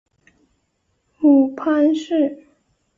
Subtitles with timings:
[1.19, 2.43] 母潘氏。